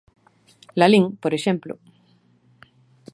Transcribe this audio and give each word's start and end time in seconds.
Lalín, 0.79 1.05
por 1.21 1.33
exemplo. 1.39 1.73